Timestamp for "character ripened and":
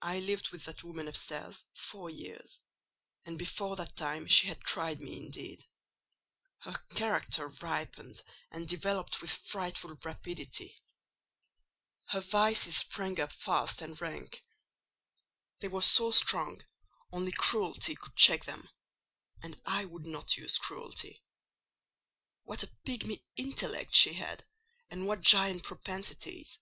6.94-8.66